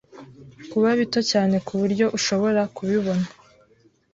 kuba 0.71 0.89
bito 0.99 1.19
cyane 1.31 1.55
kuburyo 1.67 2.05
ushobora 2.17 2.61
kubibona 2.75 3.25